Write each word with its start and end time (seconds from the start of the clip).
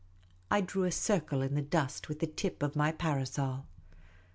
I 0.49 0.61
drew 0.61 0.85
a 0.85 0.91
circle 0.91 1.43
in 1.43 1.53
the 1.53 1.61
dust 1.61 2.09
with 2.09 2.21
the 2.21 2.25
tip 2.25 2.63
of 2.63 2.75
my 2.75 2.91
parasol. 2.91 3.67